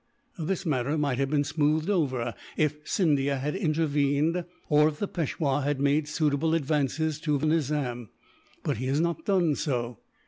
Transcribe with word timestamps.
This 0.39 0.65
matter 0.65 0.97
might 0.97 1.19
have 1.19 1.29
been 1.29 1.43
smoothed 1.43 1.87
over, 1.87 2.33
if 2.57 2.77
Scindia 2.87 3.37
had 3.37 3.55
intervened, 3.55 4.45
or 4.67 4.87
if 4.87 4.97
the 4.97 5.07
Peishwa 5.07 5.61
had 5.61 5.79
made 5.79 6.07
suitable 6.07 6.55
advances 6.55 7.19
to 7.19 7.37
the 7.37 7.45
Nizam; 7.45 8.09
but 8.63 8.77
he 8.77 8.87
has 8.87 8.99
not 8.99 9.25
done 9.25 9.53
so. 9.53 9.99